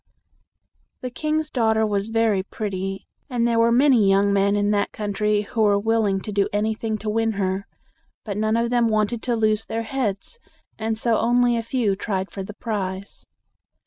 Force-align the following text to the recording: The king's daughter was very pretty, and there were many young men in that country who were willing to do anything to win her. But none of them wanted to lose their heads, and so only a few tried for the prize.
The 1.01 1.11
king's 1.11 1.51
daughter 1.51 1.85
was 1.85 2.07
very 2.07 2.41
pretty, 2.41 3.05
and 3.29 3.47
there 3.47 3.59
were 3.59 3.71
many 3.71 4.09
young 4.09 4.33
men 4.33 4.55
in 4.55 4.71
that 4.71 4.91
country 4.91 5.43
who 5.43 5.61
were 5.61 5.77
willing 5.77 6.19
to 6.21 6.31
do 6.31 6.49
anything 6.51 6.97
to 6.97 7.09
win 7.11 7.33
her. 7.33 7.67
But 8.25 8.35
none 8.35 8.57
of 8.57 8.71
them 8.71 8.87
wanted 8.87 9.21
to 9.21 9.35
lose 9.35 9.67
their 9.67 9.83
heads, 9.83 10.39
and 10.79 10.97
so 10.97 11.19
only 11.19 11.55
a 11.55 11.61
few 11.61 11.95
tried 11.95 12.31
for 12.31 12.41
the 12.43 12.55
prize. 12.55 13.27